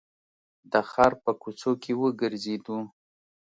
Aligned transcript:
د 0.71 0.73
ښار 0.89 1.13
په 1.23 1.31
کوڅو 1.41 1.71
کې 1.81 1.91
وګرځېدو. 2.01 2.79